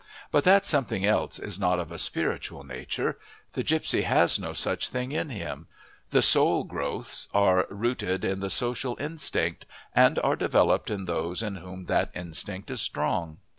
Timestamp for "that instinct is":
11.85-12.81